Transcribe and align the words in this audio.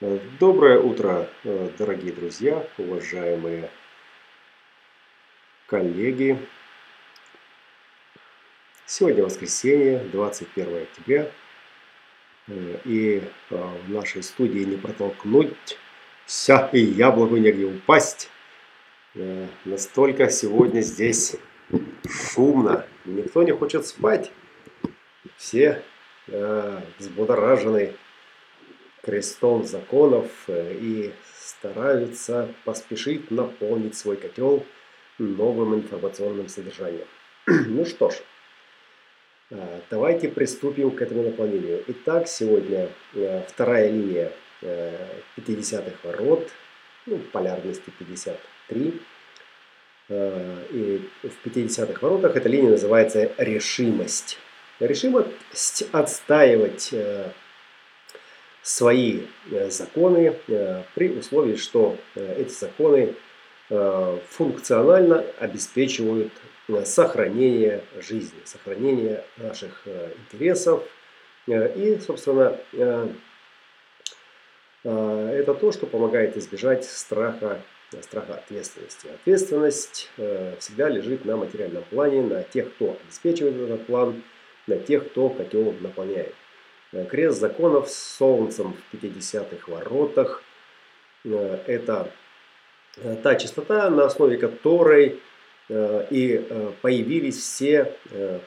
Доброе 0.00 0.78
утро, 0.78 1.28
э, 1.42 1.70
дорогие 1.76 2.12
друзья, 2.12 2.64
уважаемые 2.78 3.68
коллеги. 5.66 6.38
Сегодня 8.86 9.24
воскресенье, 9.24 9.98
21 10.12 10.82
октября. 10.84 11.32
Э, 12.46 12.76
и 12.84 13.24
э, 13.50 13.56
в 13.88 13.90
нашей 13.90 14.22
студии 14.22 14.60
не 14.60 14.76
протолкнуть 14.76 15.76
ся 16.26 16.68
и 16.72 16.78
яблоку 16.78 17.36
негде 17.36 17.64
упасть. 17.64 18.30
Настолько 19.64 20.30
сегодня 20.30 20.80
здесь 20.80 21.34
шумно. 22.08 22.86
Никто 23.04 23.42
не 23.42 23.50
хочет 23.50 23.84
спать. 23.84 24.30
Все 25.36 25.82
взбудоражены 26.28 27.94
крестом 29.02 29.64
законов 29.64 30.26
э, 30.48 30.74
и 30.74 31.12
стараются 31.40 32.48
поспешить 32.64 33.30
наполнить 33.30 33.96
свой 33.96 34.16
котел 34.16 34.64
новым 35.18 35.74
информационным 35.74 36.48
содержанием. 36.48 37.06
Ну 37.46 37.84
что 37.84 38.10
ж, 38.10 38.14
э, 39.50 39.80
давайте 39.90 40.28
приступим 40.28 40.90
к 40.90 41.02
этому 41.02 41.22
наполнению. 41.22 41.82
Итак, 41.88 42.28
сегодня 42.28 42.88
э, 43.14 43.42
вторая 43.48 43.90
линия 43.90 44.32
50-х 44.60 45.96
ворот, 46.02 46.50
ну, 47.06 47.18
полярности 47.32 47.92
53. 47.96 49.00
И 50.10 51.08
в 51.22 51.46
50-х 51.46 52.00
воротах 52.00 52.34
эта 52.34 52.48
линия 52.48 52.70
называется 52.70 53.30
решимость. 53.38 54.38
Решимость 54.80 55.84
отстаивать 55.92 56.92
свои 58.62 59.22
э, 59.50 59.70
законы 59.70 60.36
э, 60.46 60.82
при 60.94 61.10
условии, 61.10 61.56
что 61.56 61.96
э, 62.14 62.42
эти 62.42 62.52
законы 62.52 63.14
функционально 64.30 65.26
обеспечивают 65.38 66.32
сохранение 66.86 67.84
жизни, 68.00 68.38
сохранение 68.46 69.26
наших 69.36 69.86
интересов. 69.86 70.84
И, 71.46 71.98
собственно, 72.00 72.58
это 74.82 75.54
то, 75.60 75.70
что 75.70 75.86
помогает 75.86 76.38
избежать 76.38 76.86
страха, 76.86 77.60
страха 78.00 78.36
ответственности. 78.36 79.08
Ответственность 79.20 80.08
всегда 80.60 80.88
лежит 80.88 81.26
на 81.26 81.36
материальном 81.36 81.84
плане, 81.90 82.22
на 82.22 82.42
тех, 82.42 82.72
кто 82.74 82.96
обеспечивает 83.04 83.54
этот 83.56 83.84
план, 83.84 84.22
на 84.66 84.78
тех, 84.78 85.10
кто 85.10 85.28
котел 85.28 85.74
наполняет. 85.82 86.34
Э, 86.92 87.04
крест 87.04 87.40
законов 87.40 87.88
с 87.88 88.16
солнцем 88.16 88.74
в 88.92 88.94
50-х 88.94 89.70
воротах. 89.70 90.42
Э, 91.24 91.58
это 91.66 92.10
э, 92.96 93.16
та 93.22 93.34
частота, 93.34 93.90
на 93.90 94.06
основе 94.06 94.36
которой 94.36 95.20
и 95.70 96.72
появились 96.80 97.36
все 97.36 97.92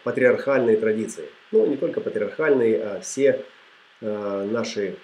патриархальные 0.04 0.78
традиции. 0.78 1.30
Ну, 1.52 1.68
не 1.68 1.78
только 1.78 2.02
патриархальные, 2.02 2.84
а 2.84 3.00
все 3.00 3.46
наши 4.02 4.96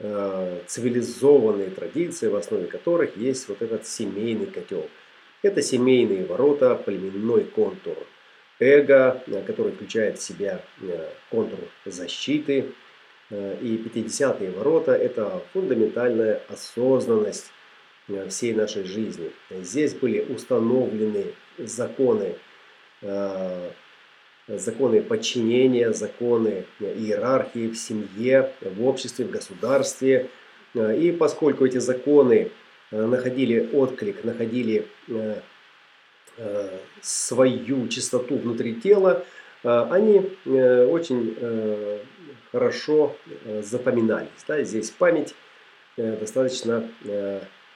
цивилизованные 0.00 1.70
традиции, 1.70 2.26
в 2.26 2.34
основе 2.34 2.66
которых 2.66 3.16
есть 3.16 3.48
вот 3.48 3.62
этот 3.62 3.86
семейный 3.86 4.46
котел. 4.46 4.90
Это 5.42 5.62
семейные 5.62 6.24
ворота, 6.24 6.74
племенной 6.74 7.44
контур– 7.44 7.98
эго, 8.60 9.22
э, 9.26 9.42
который 9.46 9.72
включает 9.72 10.18
в 10.18 10.22
себя 10.22 10.60
э, 10.80 11.08
контур 11.30 11.58
защиты. 11.84 12.72
Э, 13.30 13.56
и 13.60 13.76
50-е 13.76 14.50
ворота– 14.52 14.92
это 14.92 15.42
фундаментальная 15.52 16.40
осознанность 16.48 17.50
всей 18.28 18.52
нашей 18.52 18.84
жизни. 18.84 19.30
Здесь 19.50 19.94
были 19.94 20.20
установлены 20.20 21.24
законы, 21.56 22.34
законы 24.46 25.00
подчинения, 25.00 25.90
законы 25.94 26.66
иерархии 26.80 27.70
в 27.70 27.78
семье, 27.78 28.52
в 28.60 28.84
обществе, 28.84 29.24
в 29.24 29.30
государстве. 29.30 30.28
И 30.74 31.16
поскольку 31.18 31.64
эти 31.64 31.78
законы 31.78 32.50
находили 32.90 33.70
отклик, 33.72 34.22
находили 34.22 34.86
свою 37.00 37.88
чистоту 37.88 38.36
внутри 38.36 38.74
тела, 38.74 39.24
э, 39.62 39.86
они 39.90 40.30
э, 40.44 40.86
очень 40.86 41.36
хорошо 42.52 43.16
запоминались. 43.62 44.28
Да? 44.46 44.62
Здесь 44.62 44.90
память 44.90 45.34
достаточно 45.96 46.88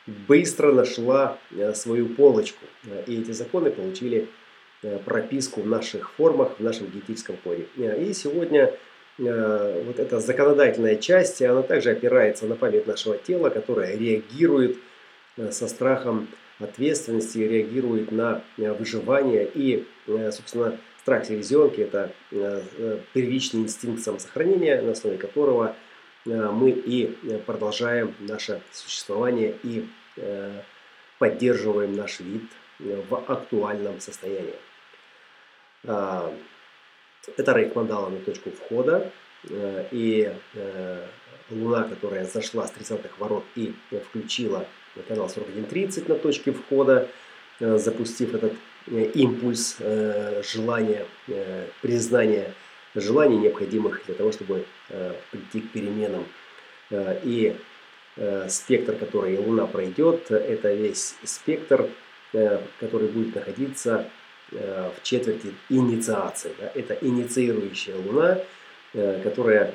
быстро 0.07 0.73
нашла 0.73 1.37
свою 1.75 2.07
полочку. 2.07 2.65
И 3.09 3.21
эти 3.21 3.33
законы 3.33 3.71
получили 3.71 4.29
прописку 5.05 5.63
в 5.63 5.67
наших 5.67 6.13
формах, 6.13 6.61
в 6.61 6.63
нашем 6.63 6.87
генетическом 6.87 7.37
коде. 7.43 7.67
И 7.77 8.13
сегодня 8.13 8.73
вот 9.19 9.99
эта 9.99 10.21
законодательная 10.21 10.95
часть, 10.95 11.43
она 11.43 11.63
также 11.63 11.91
опирается 11.91 12.47
на 12.47 12.55
память 12.55 12.87
нашего 12.87 13.17
тела, 13.17 13.51
которая 13.51 13.97
реагирует 13.97 14.77
со 15.51 15.67
страхом 15.67 16.29
ответственности, 16.61 17.39
реагирует 17.39 18.13
на 18.13 18.43
э, 18.57 18.73
выживание. 18.73 19.49
И, 19.55 19.87
э, 20.07 20.31
собственно, 20.33 20.79
страх 21.01 21.25
селезенки– 21.25 21.81
это 21.83 22.13
э, 22.31 22.63
первичный 23.13 23.63
инстинкт 23.63 24.03
самосохранения, 24.03 24.83
на 24.83 24.93
основе 24.93 25.19
которого 25.19 25.75
мы 26.25 26.71
и 26.71 27.07
продолжаем 27.47 28.15
наше 28.19 28.61
существование 28.71 29.55
и 29.63 29.89
поддерживаем 31.19 31.97
наш 31.97 32.21
вид 32.21 32.43
в 32.81 33.15
актуальном 33.15 33.99
состоянии. 34.01 34.57
А, 35.87 36.31
это 37.35 37.53
рейк-мандала 37.55 38.11
на 38.11 38.19
точку 38.19 38.51
входа. 38.51 39.11
И 39.91 40.31
Луна, 41.51 41.85
которая 41.85 42.27
зашла 42.27 42.67
с 42.67 42.73
30-х 42.73 43.15
ворот 43.19 43.45
и 43.55 43.75
включила 44.11 44.67
канал 45.03 45.29
4130 45.29 46.09
на 46.09 46.15
точке 46.15 46.53
входа, 46.53 47.09
э, 47.61 47.79
запустив 47.79 48.35
этот 48.35 48.53
э, 48.87 49.05
импульс 49.15 49.77
э, 49.81 50.43
желания, 50.43 51.07
признания 51.83 52.55
желаний, 52.95 53.37
необходимых 53.37 54.03
для 54.07 54.15
того, 54.15 54.33
чтобы 54.33 54.65
прийти 55.31 55.61
к 55.61 55.71
переменам. 55.71 56.25
И 56.91 57.55
спектр, 58.49 58.95
который 58.95 59.37
Луна 59.37 59.67
пройдет, 59.67 60.31
это 60.31 60.73
весь 60.73 61.15
спектр, 61.23 61.87
который 62.81 63.09
будет 63.09 63.35
находиться 63.35 64.09
в 64.51 65.03
четверти 65.03 65.53
инициации. 65.69 66.51
Это 66.75 66.99
инициирующая 67.01 67.95
Луна, 67.95 68.39
которая 69.23 69.73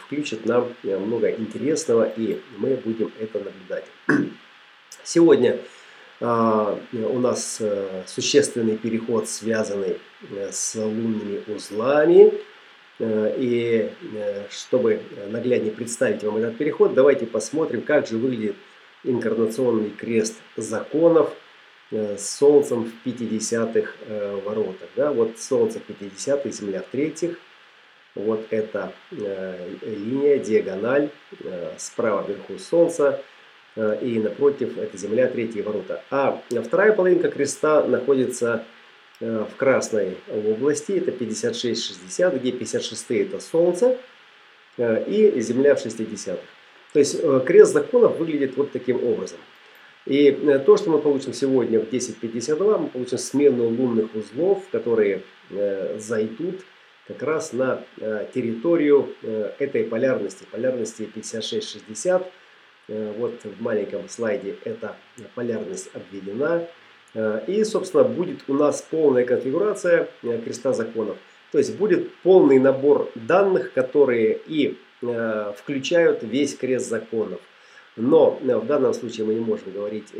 включит 0.00 0.46
нам 0.46 0.72
много 0.82 1.30
интересного, 1.30 2.10
и 2.16 2.40
мы 2.56 2.74
будем 2.76 3.12
это 3.20 3.38
наблюдать. 3.38 3.84
Сегодня 5.04 5.58
а, 6.20 6.78
у 6.92 7.18
нас 7.18 7.58
э, 7.60 8.02
существенный 8.06 8.78
переход, 8.78 9.28
связанный 9.28 9.98
э, 10.30 10.50
с 10.50 10.74
лунными 10.74 11.42
узлами. 11.46 12.32
Э, 12.98 13.34
и 13.36 13.90
чтобы 14.50 15.02
нагляднее 15.28 15.72
представить 15.72 16.24
вам 16.24 16.38
этот 16.38 16.56
переход, 16.56 16.94
давайте 16.94 17.26
посмотрим, 17.26 17.82
как 17.82 18.06
же 18.06 18.16
выглядит 18.16 18.56
инкарнационный 19.04 19.90
крест 19.90 20.36
законов 20.56 21.32
с 21.90 22.36
Солнцем 22.38 22.90
в 22.90 23.06
50-х 23.06 23.92
воротах. 24.44 24.88
Да? 24.96 25.12
Вот 25.12 25.38
Солнце 25.38 25.78
в 25.78 25.88
50-х, 25.88 26.50
Земля 26.50 26.80
в 26.80 26.86
третьих. 26.86 27.38
Вот 28.16 28.46
эта 28.50 28.92
линия, 29.12 30.38
диагональ, 30.38 31.10
справа 31.76 32.26
вверху 32.26 32.58
Солнца– 32.58 33.22
и 33.76 34.18
напротив 34.18 34.78
это 34.78 34.96
земля, 34.96 35.28
третьи 35.28 35.60
ворота. 35.60 36.02
А 36.10 36.42
вторая 36.64 36.92
половинка 36.92 37.30
креста 37.30 37.84
находится 37.84 38.64
э, 39.20 39.44
в 39.50 39.56
красной 39.56 40.16
области, 40.30 40.92
это 40.92 41.10
56-60, 41.10 42.38
где 42.38 42.52
56 42.52 43.10
это 43.10 43.40
Солнце 43.40 43.98
э, 44.78 45.04
и 45.06 45.40
Земля 45.40 45.74
в 45.74 45.84
60-х. 45.84 46.38
То 46.92 46.98
есть 46.98 47.20
крест 47.44 47.74
законов 47.74 48.16
выглядит 48.18 48.56
вот 48.56 48.72
таким 48.72 49.04
образом. 49.04 49.38
И 50.06 50.30
то, 50.64 50.76
что 50.78 50.90
мы 50.90 50.98
получим 50.98 51.34
сегодня 51.34 51.78
в 51.80 51.90
10.52, 51.90 52.78
мы 52.78 52.88
получим 52.88 53.18
смену 53.18 53.68
лунных 53.68 54.14
узлов, 54.14 54.62
которые 54.70 55.22
зайдут 55.98 56.60
как 57.06 57.22
раз 57.22 57.52
на 57.52 57.82
территорию 58.32 59.10
этой 59.58 59.84
полярности, 59.84 60.46
полярности 60.50 61.10
56-60, 61.14 62.22
Э, 62.22 62.45
вот 62.88 63.40
в 63.42 63.60
маленьком 63.60 64.08
слайде 64.08 64.56
эта 64.64 64.96
полярность 65.34 65.90
обведена. 65.92 66.66
Э, 67.14 67.40
и, 67.46 67.64
собственно, 67.64 68.04
будет 68.04 68.48
у 68.48 68.54
нас 68.54 68.82
полная 68.82 69.24
конфигурация 69.24 70.08
э, 70.22 70.38
креста 70.42 70.72
законов. 70.72 71.16
То 71.52 71.58
есть 71.58 71.76
будет 71.76 72.14
полный 72.16 72.58
набор 72.58 73.10
данных, 73.14 73.72
которые 73.72 74.40
и 74.46 74.78
включают 75.58 76.22
весь 76.22 76.56
крест 76.56 76.88
законов. 76.88 77.38
Но 77.96 78.40
в 78.40 78.66
данном 78.66 78.94
случае 78.94 79.26
мы 79.26 79.34
не 79.34 79.40
можем 79.40 79.70
говорить 79.70 80.10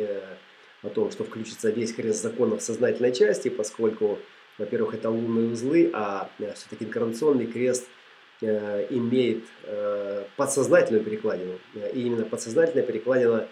о 0.83 0.89
том, 0.91 1.11
что 1.11 1.25
включится 1.25 1.71
весь 1.71 1.95
крест 1.95 2.23
закона 2.23 2.59
в 2.59 2.63
сознательной 2.63 3.13
части, 3.13 3.49
поскольку, 3.49 4.19
во-первых, 4.59 4.95
это 4.95 5.09
лунные 5.09 5.51
узлы, 5.51 5.91
а 5.95 6.29
все-таки 6.55 6.85
инкарнационный 6.85 7.47
крест 7.47 7.89
имеет 8.41 9.45
подсознательную 10.37 11.05
перекладину. 11.05 11.59
И 11.95 12.03
именно 12.03 12.25
подсознательная 12.25 12.85
перекладина 12.85 13.49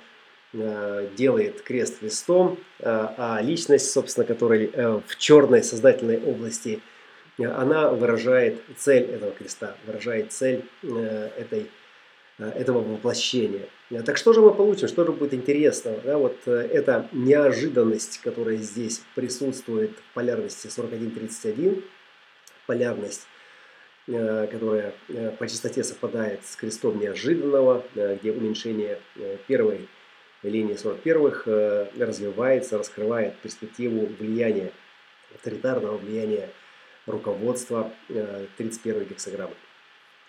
делает 0.52 1.62
крест 1.62 1.98
крестом, 1.98 2.58
а 2.80 3.40
личность, 3.42 3.90
собственно, 3.90 4.26
которая 4.26 5.00
в 5.06 5.16
черной 5.16 5.62
сознательной 5.62 6.20
области– 6.20 6.80
она 7.38 7.90
выражает 7.90 8.62
цель 8.76 9.04
этого 9.04 9.32
креста, 9.32 9.76
выражает 9.86 10.32
цель 10.32 10.64
э, 10.82 11.30
этой, 11.36 11.70
э, 12.38 12.48
этого 12.48 12.80
воплощения. 12.80 13.68
Так 14.04 14.16
что 14.16 14.32
же 14.32 14.40
мы 14.40 14.54
получим, 14.54 14.88
что 14.88 15.04
же 15.04 15.12
будет 15.12 15.34
интересного? 15.34 16.00
Да, 16.04 16.18
вот 16.18 16.36
э, 16.46 16.68
эта 16.72 17.08
неожиданность, 17.12 18.20
которая 18.22 18.56
здесь 18.58 19.02
присутствует 19.16 19.90
в 19.98 20.14
полярности 20.14 20.68
41-31, 20.68 21.82
полярность, 22.66 23.26
которая 24.06 24.92
по 25.38 25.48
частоте 25.48 25.82
совпадает 25.82 26.44
с 26.44 26.56
крестом 26.56 27.00
неожиданного, 27.00 27.84
где 27.94 28.32
уменьшение 28.32 28.98
первой 29.46 29.88
линии 30.42 30.74
41-х 30.74 31.90
развивается, 31.98 32.76
раскрывает 32.76 33.36
перспективу 33.38 34.06
влияния, 34.18 34.72
авторитарного 35.34 35.96
влияния 35.96 36.50
руководства 37.06 37.92
31 38.56 39.02
э, 39.02 39.04
гексограммы. 39.04 39.54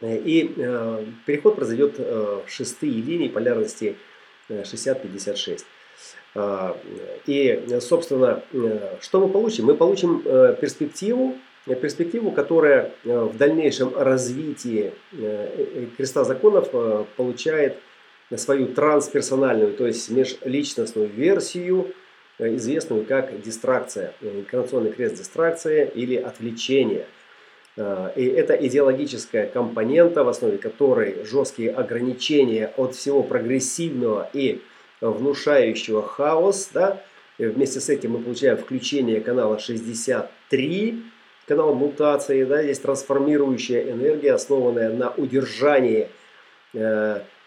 Э, 0.01 0.17
и 0.17 0.53
э, 0.55 1.05
переход 1.25 1.55
произойдет 1.55 1.97
в 1.99 2.43
шестые 2.47 2.93
линии 2.93 3.27
полярности 3.27 3.95
60-56. 4.49 5.63
И, 7.25 7.79
собственно, 7.79 8.43
что 8.99 9.25
мы 9.25 9.29
получим? 9.31 9.65
Мы 9.65 9.75
получим 9.75 10.21
перспективу, 10.59 11.37
перспективу, 11.65 12.31
которая 12.31 12.91
в 13.03 13.35
дальнейшем 13.37 13.97
развитии 13.97 14.93
креста 15.97 16.23
законов 16.23 16.69
получает 17.15 17.77
свою 18.35 18.67
трансперсональную, 18.67 19.73
то 19.73 19.87
есть 19.87 20.09
межличностную 20.09 21.09
версию– 21.09 21.87
Э, 22.37 22.53
известную 22.55 23.05
как 23.05 23.41
дистракция, 23.41 24.13
э, 24.19 24.39
инкарнационный 24.39 24.91
крест 24.91 25.15
дистракция 25.15 25.85
или 25.85 26.15
отвлечение. 26.15 27.05
Э, 27.77 28.09
и 28.15 28.25
это 28.25 28.53
идеологическая 28.55 29.47
компонента, 29.47 30.25
в 30.25 30.27
основе 30.27 30.57
которой 30.57 31.23
жесткие 31.23 31.71
ограничения 31.71 32.73
от 32.75 32.95
всего 32.95 33.23
прогрессивного 33.23 34.29
и 34.33 34.61
внушающего 34.99 36.03
хаос. 36.03 36.71
Да? 36.73 37.01
И 37.37 37.45
вместе 37.45 37.79
с 37.79 37.87
этим 37.87 38.11
мы 38.11 38.19
получаем 38.19 38.57
включение 38.57 39.21
канала 39.21 39.57
63, 39.57 41.03
канал 41.47 41.73
мутации. 41.73 42.43
Да? 42.43 42.61
Есть 42.61 42.81
трансформирующая 42.83 43.91
энергия, 43.91 44.33
основанная 44.33 44.89
на 44.89 45.11
удержании 45.11 46.09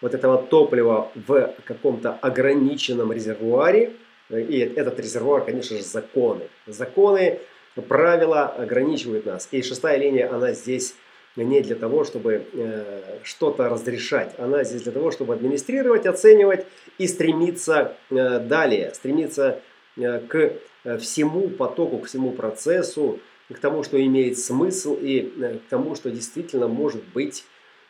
вот 0.01 0.15
этого 0.15 0.41
топлива 0.41 1.11
в 1.13 1.53
каком-то 1.63 2.13
ограниченном 2.13 3.11
резервуаре. 3.11 3.91
И 4.31 4.73
этот 4.75 4.99
резервуар, 4.99 5.45
конечно 5.45 5.77
же, 5.77 5.83
законы. 5.83 6.49
Законы, 6.65 7.39
правила 7.87 8.45
ограничивают 8.45 9.25
нас. 9.25 9.47
И 9.51 9.61
шестая 9.61 9.97
линия, 9.97 10.33
она 10.33 10.53
здесь 10.53 10.95
не 11.35 11.61
для 11.61 11.75
того, 11.75 12.03
чтобы 12.03 12.45
э, 12.51 13.19
что-то 13.23 13.69
разрешать. 13.69 14.33
Она 14.37 14.63
здесь 14.63 14.81
для 14.81 14.91
того, 14.91 15.11
чтобы 15.11 15.33
администрировать, 15.33 16.05
оценивать 16.05 16.65
и 16.97 17.07
стремиться 17.07 17.95
э, 18.09 18.39
далее. 18.39 18.91
Стремиться 18.93 19.61
э, 19.95 20.19
к 20.19 20.53
всему 20.99 21.49
потоку, 21.49 21.99
к 21.99 22.07
всему 22.07 22.31
процессу, 22.31 23.19
к 23.53 23.59
тому, 23.59 23.83
что 23.83 24.03
имеет 24.03 24.37
смысл 24.37 24.97
и 24.99 25.33
э, 25.41 25.57
к 25.57 25.69
тому, 25.69 25.95
что 25.95 26.09
действительно 26.11 26.67
может 26.67 27.03
быть 27.13 27.45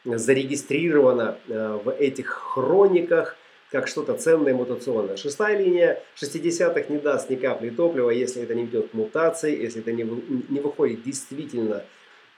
зарегистрировано 0.06 1.38
э, 1.48 1.80
в 1.84 1.92
этих 1.92 2.28
хрониках– 2.28 3.36
как 3.72 3.88
что-то 3.88 4.16
ценное 4.16 4.54
мутационное. 4.54 5.16
Шестая 5.16 5.58
линия 5.58 6.02
60-х 6.16 6.86
не 6.90 6.98
даст 6.98 7.30
ни 7.30 7.36
капли 7.36 7.70
топлива, 7.70 8.10
если 8.10 8.42
это 8.42 8.56
не 8.56 8.66
ведет 8.66 8.90
к 8.90 8.94
мутации, 8.94 9.62
если 9.62 9.82
это 9.82 9.92
не, 9.92 10.04
выходит 10.04 11.04
действительно 11.04 11.84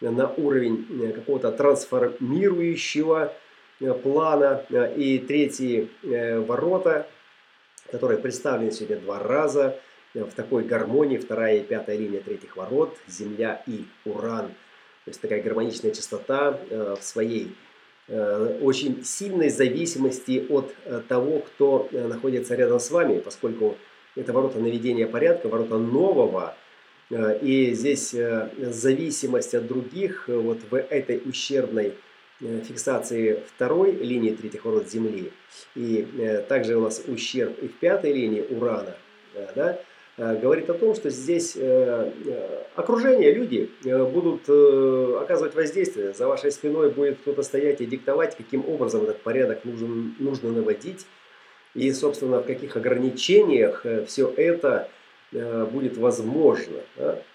на 0.02 0.28
уровень 0.28 0.86
э, 0.90 1.12
какого-то 1.14 1.52
трансформирующего 1.52 3.34
э, 3.80 3.94
плана. 3.94 4.66
И 4.98 5.20
третьи 5.20 5.90
э, 6.04 6.40
ворота, 6.40 7.08
которые 7.92 8.20
представлены 8.20 8.72
сегодня 8.72 8.98
два 8.98 9.20
раза 9.20 9.80
в 10.14 10.32
такой 10.34 10.64
гармонии, 10.64 11.18
вторая 11.18 11.58
и 11.58 11.64
пятая 11.64 11.98
линия 11.98 12.22
третьих 12.22 12.58
ворот, 12.58 12.98
Земля 13.08 13.64
и 13.68 13.86
Уран. 14.06 14.48
То 14.48 15.10
есть 15.10 15.22
такая 15.22 15.42
гармоничная 15.42 15.92
частота 15.92 16.60
в 16.70 17.02
своей 17.02 17.56
Э, 18.14 18.58
очень 18.62 19.06
сильной 19.06 19.50
зависимости 19.50 20.46
от 20.50 20.74
э, 20.84 21.02
того, 21.08 21.40
кто 21.40 21.88
э, 21.92 22.08
находится 22.08 22.56
рядом 22.56 22.82
с 22.82 22.92
вами, 22.92 23.20
поскольку 23.20 23.78
это 24.18 24.34
ворота 24.34 24.60
наведения 24.60 25.08
порядка, 25.08 25.48
ворота 25.48 25.78
нового, 25.78 26.56
и 27.42 27.72
здесь 27.74 28.16
зависимость 28.58 29.54
от 29.54 29.68
других 29.68 30.30
вот 30.30 30.60
в 30.70 30.76
этой 30.76 31.22
ущербной 31.26 31.94
фиксации 32.40 33.44
второй 33.48 33.92
линии 33.92 34.34
третьих 34.34 34.64
ворот 34.64 34.90
Земли, 34.90 35.32
и 35.76 36.42
также 36.48 36.78
у 36.78 36.82
нас 36.82 37.02
ущерб 37.08 37.58
и 37.62 37.68
в 37.68 37.74
пятой 37.74 38.14
линии 38.14 38.46
Урана, 38.50 38.96
да, 39.56 39.78
Э, 39.82 39.91
говорит 40.22 40.70
о 40.70 40.76
том, 40.76 40.94
что 40.94 41.10
здесь 41.10 41.56
э, 41.56 42.12
э, 42.26 42.64
окружение, 42.76 43.34
люди 43.34 43.72
будут 43.84 44.42
оказывать 45.22 45.56
воздействие. 45.56 46.14
За 46.14 46.28
вашей 46.28 46.52
спиной 46.52 46.92
будет 46.92 47.18
кто-то 47.22 47.42
стоять 47.42 47.82
и 47.82 47.88
диктовать, 47.88 48.38
каким 48.38 48.68
образом 48.70 49.04
этот 49.04 49.22
порядок 49.22 49.66
нужен, 49.66 50.16
нужно 50.20 50.52
наводить. 50.52 51.08
И, 51.74 51.92
собственно, 51.92 52.40
в 52.42 52.46
каких 52.46 52.76
ограничениях 52.76 53.86
все 54.06 54.32
это 54.36 54.90
будет 55.32 55.98
возможно. 55.98 56.82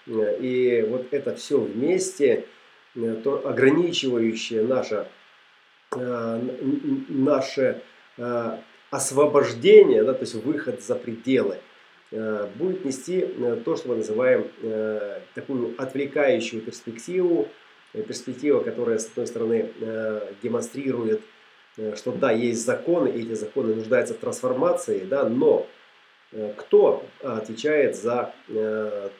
И 0.05 0.85
вот 0.87 1.07
это 1.11 1.35
все 1.35 1.59
вместе, 1.59 2.45
то 2.93 3.47
ограничивающее 3.47 4.61
наше, 4.61 5.07
наше 7.09 7.81
освобождение, 8.91 10.03
да, 10.03 10.13
то 10.13 10.21
есть 10.21 10.35
выход 10.35 10.83
за 10.83 10.95
пределы– 10.95 11.57
Э, 11.66 11.66
будет 12.11 12.85
нести 12.85 13.19
э, 13.19 13.57
то, 13.63 13.75
что 13.75 13.89
мы 13.89 13.97
называем 13.97 14.47
э, 14.61 15.19
такую 15.35 15.75
отвлекающую 15.77 16.61
перспективу, 16.61 17.49
перспектива, 17.93 18.61
которая, 18.61 18.99
с 18.99 19.07
одной 19.07 19.25
стороны, 19.27 19.71
демонстрирует, 20.43 21.21
что 21.95 22.11
да, 22.11 22.31
есть 22.31 22.63
законы, 22.63 23.07
и 23.07 23.23
эти 23.23 23.33
законы 23.33 23.73
нуждаются 23.73 24.13
в 24.13 24.17
трансформации, 24.17 24.99
да, 24.99 25.27
но 25.27 25.65
кто 26.57 27.05
отвечает 27.23 27.95
за 27.95 28.35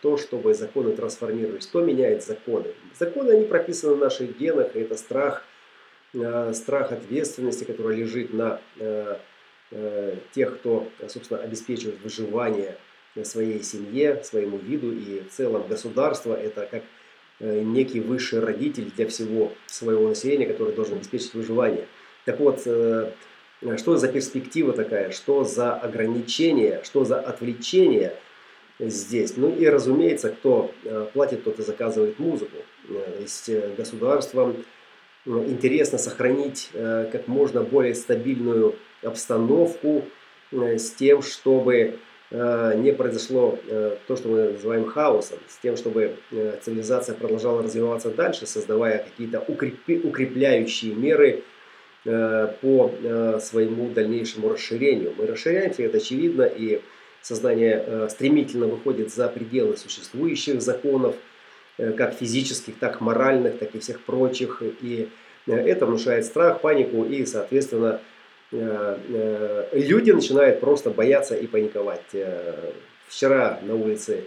то, 0.01 0.17
чтобы 0.17 0.53
законы 0.53 0.91
трансформировались? 0.95 1.65
Кто 1.65 1.81
меняет 1.81 2.23
законы? 2.23 2.67
Законы, 2.99 3.31
они 3.31 3.45
прописаны 3.45 3.95
в 3.95 3.99
наших 3.99 4.37
генах, 4.37 4.75
и 4.75 4.81
это 4.81 4.95
страх, 4.95 5.43
страх 6.53 6.91
ответственности, 6.91 7.63
который 7.63 7.95
лежит 7.95 8.33
на 8.33 8.59
Э, 8.79 9.17
тех, 10.33 10.59
кто, 10.59 10.87
собственно, 11.07 11.41
обеспечивает 11.41 11.99
выживание 12.01 12.77
своей 13.23 13.63
семье, 13.63 14.21
своему 14.23 14.57
виду 14.57 14.91
и 14.91 15.21
в 15.21 15.29
целом 15.29 15.67
государство 15.67 16.33
это 16.35 16.67
как 16.69 16.83
э, 17.39 17.61
некий 17.61 17.99
высший 17.99 18.39
родитель 18.39 18.91
для 18.95 19.07
всего 19.07 19.53
своего 19.65 20.09
населения, 20.09 20.45
который 20.45 20.73
должен 20.73 20.95
обеспечить 20.95 21.33
выживание. 21.33 21.87
Так 22.25 22.39
вот, 22.39 22.61
э, 22.65 23.11
что 23.77 23.97
за 23.97 24.07
перспектива 24.07 24.73
такая, 24.73 25.11
что 25.11 25.43
за 25.43 25.73
ограничение, 25.73 26.81
что 26.83 27.05
за 27.05 27.19
отвлечение 27.19 28.13
здесь. 28.79 29.35
Ну 29.35 29.49
и, 29.49 29.65
разумеется, 29.65 30.29
кто 30.29 30.71
платит, 31.13 31.43
тот 31.43 31.57
и 31.57 31.63
заказывает 31.63 32.19
музыку. 32.19 32.57
То 32.87 33.19
есть 33.19 33.49
государством 33.75 34.63
интересно 35.27 35.97
сохранить 35.97 36.69
как 36.73 37.27
можно 37.27 37.61
более 37.61 37.93
стабильную 37.95 38.75
обстановку 39.03 40.05
э, 40.51 40.77
с 40.77 40.91
тем, 40.91 41.21
чтобы 41.21 41.99
э, 42.31 42.73
не 42.77 42.93
произошло 42.93 43.57
э, 43.67 43.97
то, 44.07 44.15
что 44.15 44.29
мы 44.29 44.51
называем 44.53 44.85
хаосом, 44.85 45.39
с 45.47 45.57
тем, 45.57 45.77
чтобы 45.77 46.15
цивилизация 46.61 47.15
продолжала 47.15 47.63
развиваться 47.63 48.09
дальше, 48.09 48.45
создавая 48.45 49.03
какие-то 49.03 49.39
укрепляющие 49.39 50.93
меры 50.93 51.43
по 52.61 52.93
своему 53.41 53.89
дальнейшему 53.89 54.47
расширению. 54.47 55.13
Мы 55.17 55.25
расширяемся, 55.25 55.83
это 55.83 55.97
очевидно, 55.97 56.43
и 56.43 56.81
сознание 57.21 58.07
стремительно 58.09 58.67
выходит 58.67 59.13
за 59.13 59.27
пределы 59.27 59.75
существующих 59.75 60.61
законов, 60.61 61.17
как 61.77 62.13
физических, 62.13 62.77
так 62.79 63.01
моральных, 63.01 63.59
так 63.59 63.75
и 63.75 63.79
всех 63.79 64.01
прочих. 64.01 64.61
И 64.81 65.09
это 65.45 65.85
внушает 65.85 66.25
страх, 66.25 66.61
панику 66.61 67.05
и, 67.05 67.25
соответственно, 67.25 68.01
люди 68.51 70.11
начинают 70.11 70.59
просто 70.59 70.89
бояться 70.89 71.35
и 71.35 71.47
паниковать. 71.47 72.15
Вчера 73.07 73.59
на 73.61 73.75
улице 73.75 74.25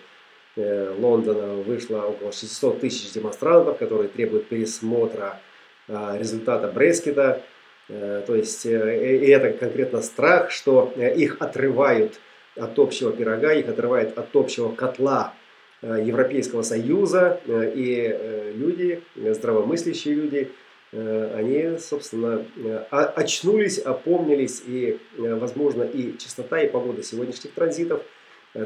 Лондона 0.56 1.54
вышло 1.54 2.02
около 2.02 2.32
600 2.32 2.80
тысяч 2.80 3.12
демонстрантов, 3.12 3.78
которые 3.78 4.08
требуют 4.08 4.48
пересмотра 4.48 5.40
результата 5.88 6.68
Брескета. 6.68 7.42
То 7.88 8.34
есть, 8.34 8.64
и 8.66 8.68
это 8.68 9.52
конкретно 9.52 10.00
страх, 10.02 10.50
что 10.50 10.92
их 10.96 11.38
отрывают 11.40 12.20
от 12.56 12.78
общего 12.78 13.12
пирога, 13.12 13.52
их 13.52 13.68
отрывает 13.68 14.16
от 14.16 14.34
общего 14.34 14.72
котла 14.74 15.34
э, 15.34 15.39
Европейского 15.82 16.62
Союза, 16.62 17.40
э, 17.46 17.72
и 17.74 17.96
э, 17.96 18.52
люди, 18.54 19.02
здравомыслящие 19.16 20.14
люди, 20.14 20.50
они, 20.92 21.78
собственно, 21.78 22.44
очнулись, 22.90 23.78
опомнились, 23.78 24.60
и, 24.66 24.98
возможно, 25.16 25.84
и 25.84 26.18
частота, 26.18 26.60
и 26.60 26.68
погода 26.68 27.04
сегодняшних 27.04 27.52
транзитов 27.52 28.02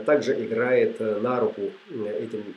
также 0.06 0.33
играет 0.42 1.00
на 1.00 1.38
руку 1.38 1.61
этим 1.90 2.54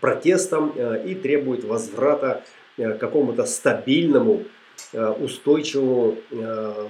протестам 0.00 0.72
и 1.04 1.16
требует 1.16 1.64
возврата 1.64 2.44
к 2.76 2.98
какому-то 2.98 3.44
стабильному, 3.44 4.44
устойчивому 4.92 6.18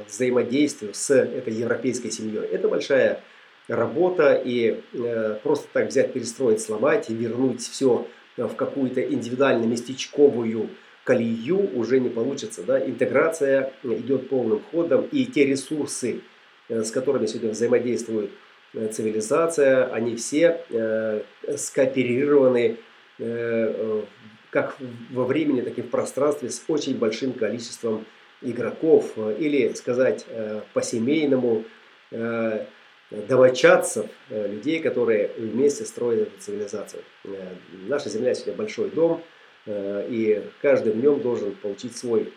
взаимодействию 0.06 0.92
с 0.92 1.08
этой 1.14 1.54
европейской 1.54 2.10
семьей. 2.10 2.44
Это 2.44 2.68
большая 2.68 3.22
работа, 3.68 4.34
и 4.34 4.80
э, 4.92 5.38
просто 5.42 5.68
так 5.72 5.88
взять, 5.88 6.12
перестроить, 6.12 6.60
сломать 6.60 7.10
и 7.10 7.14
вернуть 7.14 7.62
все 7.62 8.06
в 8.36 8.54
какую-то 8.54 9.00
индивидуально 9.02 9.64
местечковую 9.64 10.68
колею 11.04 11.70
уже 11.78 12.00
не 12.00 12.08
получится. 12.08 12.62
Да? 12.64 12.84
Интеграция 12.84 13.72
идет 13.82 14.28
полным 14.28 14.60
ходом, 14.70 15.06
и 15.10 15.24
те 15.24 15.46
ресурсы, 15.46 16.20
э, 16.68 16.82
с 16.82 16.90
которыми 16.90 17.26
сегодня 17.26 17.50
взаимодействует 17.50 18.30
э, 18.74 18.88
цивилизация, 18.88 19.86
они 19.86 20.16
все 20.16 20.60
э, 20.68 21.22
скооперированы 21.56 22.76
э, 23.18 24.02
как 24.50 24.76
во 25.10 25.24
времени, 25.24 25.60
так 25.60 25.78
и 25.78 25.82
в 25.82 25.90
пространстве 25.90 26.50
с 26.50 26.62
очень 26.68 26.96
большим 26.96 27.32
количеством 27.32 28.04
игроков, 28.42 29.16
или 29.38 29.72
сказать 29.74 30.26
э, 30.28 30.60
по-семейному, 30.72 31.64
э, 32.10 32.66
домочадцев, 33.10 34.06
э, 34.30 34.48
людей, 34.48 34.80
которые 34.80 35.30
вместе 35.36 35.84
строят 35.84 36.28
эту 36.28 36.40
цивилизацию. 36.40 37.02
Э, 37.24 37.54
наша 37.86 38.08
Земля 38.08 38.34
сегодня 38.34 38.54
большой 38.54 38.90
дом, 38.90 39.22
э, 39.66 40.06
и 40.08 40.42
каждый 40.60 40.92
в 40.92 40.96
нем 40.96 41.20
должен 41.20 41.54
получить 41.54 41.96
свой 41.96 42.32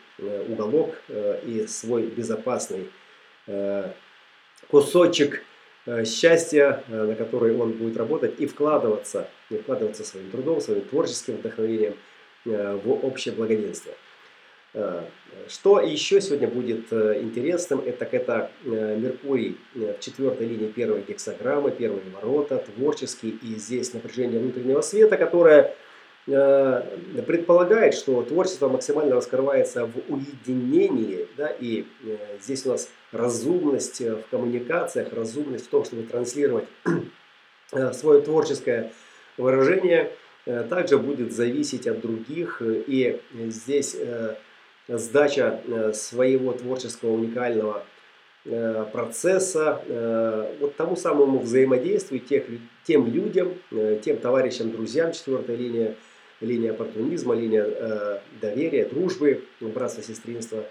уголок 0.50 1.02
и 1.46 1.66
свой 1.70 2.08
безопасный 2.08 2.90
кусочек 4.68 5.46
счастья, 6.04 6.84
на 6.90 7.16
который 7.16 7.56
он 7.56 7.72
будет 7.72 7.96
работать 7.96 8.38
и 8.38 8.46
вкладываться, 8.46 9.30
и 9.50 9.56
вкладываться 9.56 10.04
своим 10.04 10.30
трудом, 10.30 10.60
своим 10.60 10.82
творческим 10.82 11.38
вдохновением 11.38 11.96
в 12.44 13.06
общее 13.06 13.34
благоденствие. 13.34 13.96
Э, 14.74 15.02
что 15.48 15.80
еще 15.80 16.22
сегодня 16.22 16.48
будет 16.48 16.92
э, 16.94 17.22
интересным, 17.22 17.82
это, 17.84 18.06
это 18.06 18.52
э, 18.64 18.98
Меркурий 18.98 19.58
в 19.74 20.00
четвертой 20.00 20.48
линии 20.48 20.68
первой 20.68 21.02
гексограммы, 21.02 21.72
первые 21.72 22.04
ворота, 22.14 22.64
творческий, 22.76 23.30
и 23.42 23.56
здесь 23.56 23.94
напряжение 23.94 24.40
внутреннего 24.40 24.82
света, 24.82 25.18
которое 25.18 25.76
предполагает, 26.26 27.96
что 27.96 28.22
творчество 28.22 28.68
максимально 28.68 29.16
раскрывается 29.16 29.88
в 29.88 30.14
уединении, 30.14 31.28
да, 31.38 31.48
и 31.60 31.88
здесь 32.40 32.68
у 32.68 32.70
нас 32.70 32.88
разумность 33.12 34.00
в 34.00 34.22
коммуникациях, 34.30 35.12
разумность 35.12 35.66
в 35.66 35.70
том, 35.70 35.86
чтобы 35.86 36.04
транслировать 36.04 36.66
свое 37.94 38.22
творческое 38.22 38.92
выражение, 39.38 40.12
также 40.46 41.00
будет 41.00 41.32
зависеть 41.32 41.88
от 41.88 42.02
других, 42.02 42.62
и 42.62 43.20
здесь 43.48 43.96
сдача 44.98 45.62
э, 45.66 45.94
своего 45.94 46.52
творческого 46.54 47.12
уникального 47.12 47.84
э, 48.46 48.86
процесса 48.92 49.82
э, 49.86 50.56
вот 50.60 50.76
тому 50.76 50.96
самому 50.96 51.40
взаимодействию 51.40 52.20
тех, 52.22 52.46
тем 52.86 53.08
людям, 53.08 53.54
тем 54.02 54.18
товарищам, 54.18 54.72
друзьям, 54.72 55.12
четвертая 55.12 55.56
линия, 55.56 55.96
линия 56.42 56.72
оппортунизма, 56.72 57.36
линия 57.36 58.22
доверия, 58.42 58.86
дружбы, 58.86 59.44
братства, 59.60 60.02
сестринства, 60.02 60.64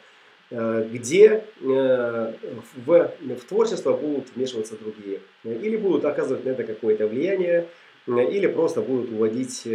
где 0.50 1.44
в, 1.60 2.64
в 2.87 3.44
творчество 3.48 3.92
будут 3.92 4.34
вмешиваться 4.34 4.75
другие. 4.76 5.20
Или 5.44 5.76
будут 5.76 6.04
оказывать 6.06 6.44
на 6.44 6.48
это 6.48 6.64
какое-то 6.64 7.06
влияние, 7.06 7.68
или 8.08 8.46
просто 8.48 8.80
будут 8.80 9.12
уводить, 9.12 9.68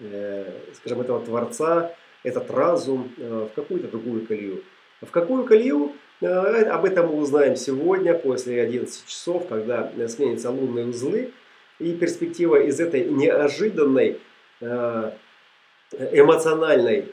скажем, 0.00 1.00
этого 1.02 1.24
творца 1.24 1.94
этот 2.22 2.50
разум 2.50 3.12
э, 3.16 3.48
в 3.50 3.54
какую-то 3.54 3.88
другую 3.88 4.26
колею. 4.26 4.62
В 5.00 5.10
какую 5.10 5.44
колею? 5.44 5.92
Э, 6.20 6.64
об 6.64 6.84
этом 6.84 7.08
мы 7.08 7.16
узнаем 7.16 7.56
сегодня, 7.56 8.14
после 8.14 8.62
11 8.62 9.06
часов, 9.06 9.48
когда 9.48 9.92
сменятся 10.08 10.50
лунные 10.50 10.86
узлы. 10.86 11.32
И 11.78 11.94
перспектива 11.94 12.56
из 12.56 12.78
этой 12.78 13.04
неожиданной 13.04 14.18
э, 14.60 15.12
эмоциональной 16.12 17.06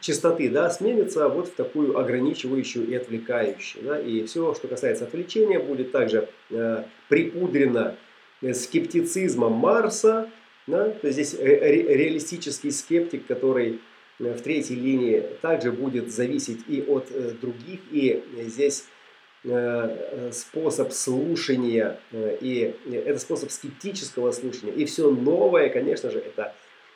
частоты 0.00 0.48
да, 0.48 0.70
сменится 0.70 1.28
вот 1.28 1.48
в 1.48 1.54
такую 1.54 1.98
ограничивающую 1.98 2.88
и 2.88 2.94
отвлекающую. 2.94 3.84
Да, 3.84 4.00
и 4.00 4.24
все, 4.24 4.54
что 4.54 4.66
касается 4.66 5.04
отвлечения, 5.04 5.60
будет 5.60 5.92
также 5.92 6.28
припудрено 7.08 7.96
скептицизмом 8.52 9.52
Марса, 9.52 10.30
да? 10.66 10.90
То 10.90 11.08
есть 11.08 11.18
здесь 11.18 11.40
ре 11.40 11.82
реалистический 11.82 12.70
скептик, 12.70 13.26
который 13.26 13.80
э, 14.18 14.32
в 14.32 14.40
третьей 14.42 14.76
линии 14.76 15.22
также 15.42 15.72
будет 15.72 16.12
зависеть 16.12 16.60
и 16.68 16.82
от 16.82 17.10
э, 17.10 17.32
других, 17.40 17.80
и 17.90 18.22
здесь 18.46 18.86
э, 19.44 20.30
способ 20.32 20.92
слушания, 20.92 21.98
и 22.12 22.74
это 22.90 23.18
способ 23.18 23.50
скептического 23.50 24.32
слушания. 24.32 24.72
И 24.72 24.84
все 24.86 25.10
новое, 25.10 25.68
конечно 25.68 26.10
же, 26.10 26.18
это 26.18 26.54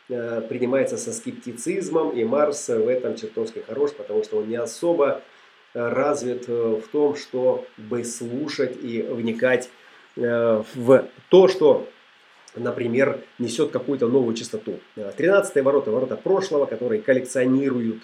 принимается 0.09 0.97
со 0.97 1.13
скептицизмом, 1.13 2.17
и 2.17 2.25
Марс 2.25 2.69
в 2.69 2.89
этом 2.89 3.15
чертовски 3.15 3.59
хорош, 3.59 3.93
потому 3.93 4.25
что 4.25 4.39
он 4.39 4.49
не 4.49 4.57
особо 4.57 5.21
развит 5.75 6.49
в 6.49 6.81
том, 6.91 7.15
чтобы 7.15 8.05
слушать 8.05 8.75
и 8.83 9.03
вникать 9.03 9.69
в 10.17 11.09
то, 11.29 11.49
что 11.49 11.87
например, 12.59 13.21
несет 13.38 13.71
какую-то 13.71 14.09
новую 14.09 14.35
частоту. 14.35 14.81
13 14.95 15.62
ворота, 15.62 15.91
ворота 15.91 16.17
прошлого, 16.17 16.67
которые 16.67 17.03
коллекционируют 17.03 18.03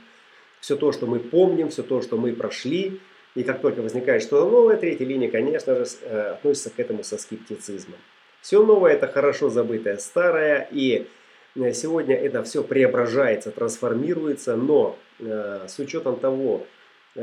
все 0.61 0.77
то, 0.77 0.93
что 0.93 1.07
мы 1.07 1.19
помним, 1.19 1.69
все 1.69 1.83
то, 1.83 2.01
что 2.01 2.17
мы 2.17 2.33
прошли. 2.33 3.01
И 3.35 3.43
как 3.43 3.61
только 3.61 3.83
возникает 3.83 4.23
что-то 4.23 4.49
новое, 4.49 4.77
третья 4.77 5.05
линия, 5.05 5.31
конечно 5.31 5.75
же, 5.75 5.85
э, 6.03 6.35
относится 6.35 6.71
к 6.71 6.79
этому 6.79 7.03
со 7.03 7.19
скептицизмом. 7.19 7.99
Все 8.41 8.65
новое– 8.65 8.93
это 8.95 9.09
хорошо 9.09 9.51
забытое 9.51 9.97
старое, 9.97 10.69
и 10.71 11.09
э, 11.57 11.73
сегодня 11.73 12.15
это 12.15 12.45
все 12.45 12.63
преображается, 12.63 13.51
трансформируется, 13.51 14.57
но 14.57 14.97
э, 15.19 15.67
с 15.69 15.79
учетом 15.79 16.19
того, 16.19 16.67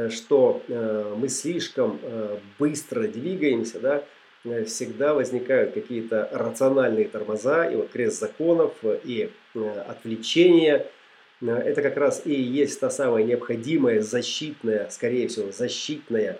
что 0.09 0.63
мы 1.17 1.27
слишком 1.27 1.99
быстро 2.57 3.09
двигаемся, 3.09 3.77
да, 3.81 3.97
Э, 3.97 4.20
всегда 4.43 5.13
возникают 5.13 5.73
какие-то 5.73 6.27
рациональные 6.31 7.07
тормоза, 7.07 7.65
и 7.69 7.75
вот 7.75 7.89
крест 7.91 8.19
законов, 8.19 8.73
и 8.83 9.29
э, 9.53 9.83
отвлечения. 9.87 10.87
Э, 11.41 11.57
это 11.57 11.81
как 11.81 11.97
раз 11.97 12.23
и 12.25 12.33
есть 12.33 12.79
та 12.79 12.89
самая 12.89 13.23
необходимая 13.23 14.01
защитная, 14.01 14.89
скорее 14.89 15.27
всего, 15.27 15.51
защитная 15.51 16.39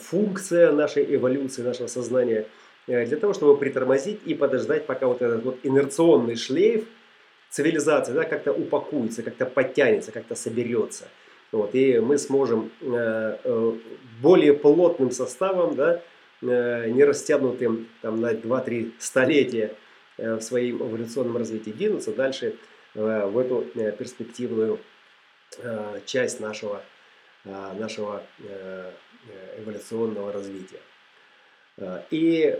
функция 0.00 0.70
нашей 0.70 1.14
эволюции, 1.16 1.62
нашего 1.62 1.86
сознания, 1.86 2.46
для 2.86 3.16
того, 3.16 3.32
чтобы 3.32 3.56
притормозить 3.56 4.20
и 4.26 4.34
подождать, 4.34 4.84
пока 4.84 5.06
вот 5.06 5.22
этот 5.22 5.42
вот 5.44 5.58
инерционный 5.62 6.36
шлейф 6.36 6.84
цивилизации 7.48 8.12
да, 8.12 8.24
как-то 8.24 8.52
упакуется, 8.52 9.22
как-то 9.22 9.46
подтянется, 9.46 10.12
как-то 10.12 10.34
соберется. 10.34 11.08
Вот, 11.52 11.74
и 11.74 12.00
мы 12.00 12.18
сможем 12.18 12.70
более 14.20 14.52
плотным 14.52 15.10
составом 15.10 15.74
да, 15.74 16.02
Э, 16.02 16.11
не 16.42 17.04
растянутым 17.04 17.88
там, 18.02 18.20
на 18.20 18.32
2-3 18.32 18.92
столетия 18.98 19.74
э, 20.18 20.34
в 20.34 20.42
своем 20.42 20.78
эволюционном 20.82 21.36
развитии, 21.36 21.70
двинуться 21.70 22.12
дальше 22.12 22.56
э, 22.94 23.26
в 23.26 23.38
эту 23.38 23.62
перспективную 23.98 24.78
часть 26.06 26.40
нашего, 26.40 26.82
нашего 27.44 28.22
эволюционного 29.58 30.32
развития. 30.32 30.80
И 32.10 32.58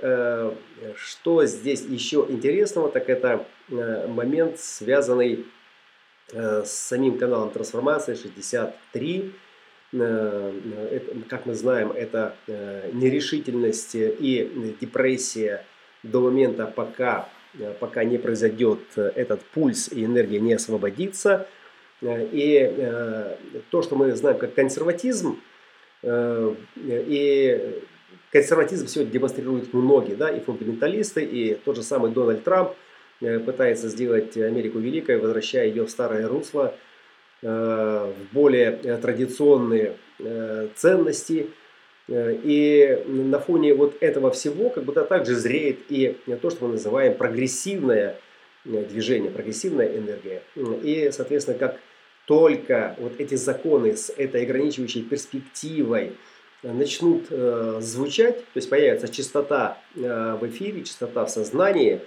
что 0.97 1.47
здесь 1.47 1.87
еще 1.87 2.27
интересного, 2.29 2.91
так 2.91 3.09
это 3.09 3.47
момент, 3.71 4.61
связанный 4.61 5.47
с 6.31 6.69
самим 6.69 7.17
каналом 7.17 7.51
трансформации 7.51 8.15
63, 8.15 9.33
как 9.93 11.47
мы 11.47 11.55
знаем, 11.55 11.93
это 11.93 12.35
нерешительность 12.93 13.95
и 13.95 14.77
депрессия 14.81 15.65
до 16.03 16.21
момента, 16.21 16.67
пока, 16.67 17.29
пока 17.79 18.03
не 18.03 18.19
произойдет 18.19 18.81
этот 18.97 19.43
пульс 19.43 19.93
и 19.93 20.05
энергия 20.05 20.41
не 20.41 20.55
освободится. 20.55 21.47
И 22.03 22.97
то, 23.71 23.83
что 23.83 23.95
мы 23.97 24.13
знаем 24.13 24.39
как 24.39 24.55
консерватизм, 24.55 25.39
и 26.05 27.81
консерватизм 28.33 28.87
сегодня 28.87 29.13
демонстрируют 29.13 29.75
многие, 29.75 30.15
да, 30.15 30.31
и 30.31 30.41
фундаменталисты, 30.41 31.23
и 31.23 31.55
тот 31.55 31.77
же 31.77 31.83
самый 31.83 32.11
Дональд 32.11 32.43
Трамп 32.43 32.73
пытается 33.21 33.89
сделать 33.89 34.37
Америку 34.37 34.79
великой, 34.79 35.19
возвращая 35.19 35.69
ее 35.69 35.85
в 35.85 35.91
старое 35.91 36.27
русло, 36.27 36.75
в 37.43 38.15
более 38.33 38.71
традиционные 38.99 39.97
ценности– 40.77 41.49
Э, 42.09 42.35
и 42.43 43.03
на 43.07 43.39
фоне 43.39 43.75
вот 43.75 43.97
этого 44.01 44.31
всего 44.31 44.71
как 44.71 44.85
будто 44.85 45.05
также 45.05 45.35
зреет 45.35 45.81
и 45.89 46.17
то, 46.41 46.51
что 46.51 46.67
мы 46.67 46.73
называем 46.73 47.15
прогрессивное 47.15 48.17
э, 48.65 48.85
движение, 48.85 49.31
прогрессивная 49.31 49.97
энергия. 49.97 50.43
И, 50.57 51.11
соответственно, 51.13 51.59
как 51.59 51.79
только 52.27 52.97
вот 52.99 53.15
эти 53.19 53.35
законы 53.35 53.97
с 53.97 54.11
этой 54.11 54.43
ограничивающей 54.43 55.03
перспективой 55.03 56.13
начнут 56.63 57.27
э, 57.31 57.79
звучать, 57.81 58.39
то 58.39 58.57
есть 58.57 58.69
появится 58.69 59.09
частота 59.09 59.79
э, 59.97 60.37
в 60.41 60.47
эфире, 60.47 60.85
частота 60.85 61.25
в 61.25 61.31
сознании, 61.31 62.01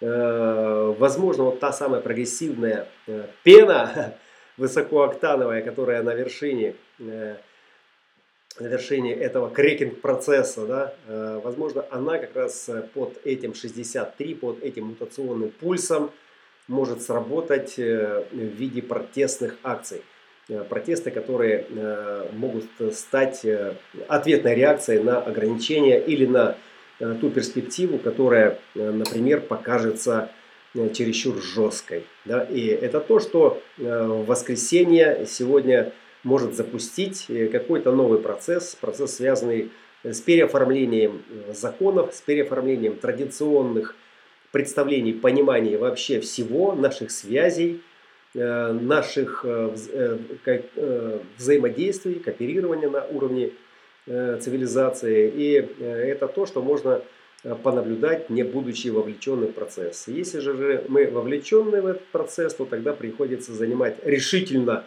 э, 0.00 0.94
возможно, 0.98 1.44
вот 1.44 1.60
та 1.60 1.72
самая 1.72 2.00
прогрессивная 2.00 2.88
э, 3.06 3.26
пена 3.42 4.14
высокооктановая, 4.60 5.62
которая 5.62 6.02
на 6.02 6.14
вершине 6.14 6.76
э, 6.98 7.36
на 8.58 8.66
вершине 8.66 9.14
этого 9.14 9.48
крекинг-процесса, 9.50 10.66
да, 10.66 10.94
э, 11.06 11.40
возможно, 11.42 11.84
она 11.90 12.18
как 12.18 12.36
раз 12.36 12.68
э, 12.68 12.82
под 12.94 13.18
этим 13.24 13.54
63, 13.54 14.34
под 14.34 14.62
этим 14.62 14.88
мутационным 14.88 15.50
пульсом 15.50 16.10
может 16.68 17.00
сработать 17.00 17.78
э, 17.78 18.24
в 18.30 18.36
виде 18.36 18.82
протестных 18.82 19.56
акций. 19.62 20.02
Протесты, 20.68 21.12
которые 21.12 21.64
могут 22.32 22.64
стать 22.92 23.46
ответной 24.08 24.56
реакцией 24.56 25.00
на 25.00 25.22
ограничения 25.22 26.00
или 26.00 26.26
на 26.26 26.56
ту 26.98 27.30
перспективу, 27.30 27.98
которая, 27.98 28.58
например, 28.74 29.42
покажется 29.42 30.32
чересчур 30.74 31.40
жесткой. 31.42 32.04
Да? 32.24 32.42
И 32.44 32.66
это 32.66 33.00
то, 33.00 33.18
что 33.18 33.62
в 33.76 34.24
воскресенье 34.24 35.26
сегодня 35.28 35.92
может 36.22 36.54
запустить 36.54 37.26
э, 37.28 37.48
какой-то 37.48 37.92
новый 37.92 38.20
процесс, 38.20 38.76
процесс, 38.80 39.16
связанный 39.16 39.70
э, 40.02 40.12
с 40.12 40.20
переоформлением 40.20 41.22
э, 41.28 41.54
законов, 41.54 42.14
с 42.14 42.20
переоформлением 42.20 42.96
традиционных 42.96 43.94
представлений, 44.52 45.12
понимания 45.12 45.78
вообще 45.78 46.20
всего, 46.20 46.74
наших 46.74 47.12
связей, 47.12 47.82
наших 48.34 49.44
взаимодействий, 51.36 52.14
кооперирования 52.14 52.88
на 52.88 53.04
уровне 53.04 53.52
цивилизации. 54.06 55.28
И 55.28 55.52
это 55.80 56.26
то, 56.26 56.46
что 56.46 56.62
можно 56.62 57.02
понаблюдать, 57.62 58.28
не 58.30 58.42
будучи 58.42 58.88
вовлеченным 58.88 59.48
в 59.48 59.52
процесс. 59.52 60.08
Если 60.08 60.40
же 60.40 60.84
мы 60.88 61.06
вовлечены 61.10 61.80
в 61.80 61.86
этот 61.86 62.04
процесс, 62.06 62.54
то 62.54 62.64
тогда 62.64 62.92
приходится 62.92 63.52
занимать 63.52 63.96
решительно 64.04 64.84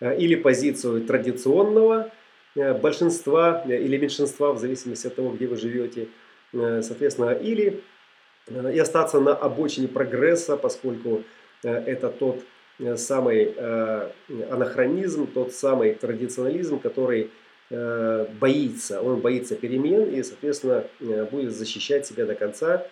Э, 0.00 0.16
или 0.16 0.34
позицию 0.34 1.02
традиционного 1.06 2.10
э, 2.56 2.74
большинства 2.74 3.64
э, 3.66 3.80
или 3.80 3.96
меньшинства, 3.96 4.52
в 4.52 4.58
зависимости 4.58 5.06
от 5.06 5.14
того, 5.14 5.30
где 5.30 5.46
вы 5.46 5.56
живете, 5.56 6.08
соответственно, 6.52 7.30
или 7.30 7.82
и 8.48 8.78
остаться 8.78 9.18
на 9.18 9.34
обочине 9.34 9.88
прогресса, 9.88 10.56
поскольку 10.56 11.24
это 11.62 12.10
тот 12.10 12.44
самый 12.96 13.52
анахронизм, 14.50 15.26
тот 15.26 15.52
самый 15.52 15.94
традиционализм, 15.94 16.78
который 16.78 17.30
боится, 18.40 19.00
он 19.02 19.20
боится 19.20 19.56
перемен 19.56 20.08
и, 20.10 20.22
соответственно, 20.22 20.84
будет 21.30 21.52
защищать 21.52 22.06
себя 22.06 22.26
до 22.26 22.34
конца, 22.34 22.86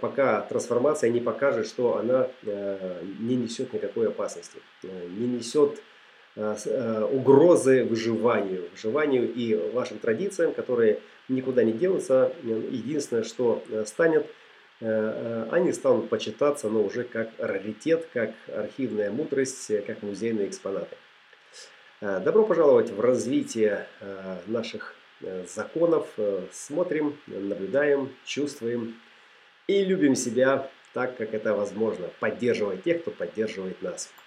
пока 0.00 0.42
трансформация 0.42 1.10
не 1.10 1.20
покажет, 1.20 1.66
что 1.66 1.96
она 1.96 2.28
не 2.44 3.36
несет 3.36 3.72
никакой 3.72 4.08
опасности, 4.08 4.58
не 4.82 5.26
несет 5.26 5.80
Э, 6.38 6.54
э, 6.66 7.04
угрозы 7.04 7.84
выживанию, 7.84 8.68
выживанию 8.70 9.32
и 9.32 9.54
вашим 9.72 9.98
традициям, 9.98 10.52
которые 10.52 11.00
никуда 11.28 11.64
не 11.64 11.72
денутся. 11.72 12.30
Единственное, 12.42 13.22
что 13.22 13.64
э, 13.70 13.84
станет, 13.86 14.26
они 14.78 15.72
станут 15.72 16.10
почитаться, 16.10 16.68
но 16.68 16.82
уже 16.82 17.04
как 17.04 17.30
раритет, 17.38 18.06
как 18.12 18.32
архивная 18.54 19.10
мудрость, 19.10 19.72
как 19.86 20.02
музейные 20.02 20.48
экспонаты. 20.48 20.94
Добро 22.02 22.44
пожаловать 22.44 22.90
в 22.90 23.00
развитие 23.00 23.86
наших 24.46 24.94
законов. 25.46 26.06
Смотрим, 26.52 27.16
наблюдаем, 27.26 28.12
чувствуем 28.26 29.00
и 29.66 29.82
любим 29.82 30.14
себя 30.14 30.70
так, 30.92 31.16
как 31.16 31.32
это 31.32 31.54
возможно, 31.54 32.10
поддерживая 32.20 32.76
тех, 32.76 33.00
кто 33.00 33.12
поддерживает 33.12 33.80
нас. 33.80 34.10